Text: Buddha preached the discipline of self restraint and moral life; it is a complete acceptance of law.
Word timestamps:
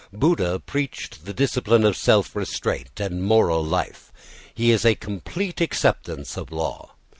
Buddha 0.11 0.57
preached 0.59 1.25
the 1.25 1.31
discipline 1.31 1.83
of 1.85 1.95
self 1.95 2.35
restraint 2.35 2.99
and 2.99 3.23
moral 3.23 3.63
life; 3.63 4.11
it 4.57 4.63
is 4.67 4.83
a 4.83 4.95
complete 4.95 5.61
acceptance 5.61 6.37
of 6.37 6.51
law. 6.51 6.93